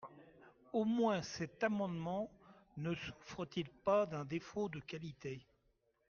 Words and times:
Au 0.73 0.83
moins 0.83 1.21
cet 1.21 1.63
amendement 1.63 2.27
ne 2.77 2.95
souffre-t-il 2.95 3.69
pas 3.69 4.07
d’un 4.07 4.25
«défaut 4.25 4.67
de 4.67 4.79
qualité». 4.79 5.45